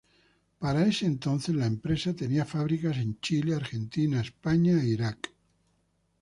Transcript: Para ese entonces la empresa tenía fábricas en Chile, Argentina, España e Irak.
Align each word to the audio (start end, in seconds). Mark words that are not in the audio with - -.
Para 0.57 0.83
ese 0.87 1.05
entonces 1.05 1.53
la 1.53 1.67
empresa 1.67 2.15
tenía 2.15 2.43
fábricas 2.43 2.97
en 2.97 3.19
Chile, 3.19 3.53
Argentina, 3.53 4.19
España 4.21 4.81
e 4.81 4.87
Irak. 4.87 5.31